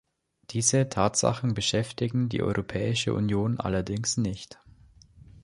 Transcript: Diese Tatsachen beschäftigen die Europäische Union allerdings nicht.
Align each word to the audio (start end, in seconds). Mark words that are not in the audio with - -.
Diese 0.49 0.89
Tatsachen 0.89 1.53
beschäftigen 1.53 2.27
die 2.27 2.41
Europäische 2.41 3.13
Union 3.13 3.59
allerdings 3.59 4.17
nicht. 4.17 4.59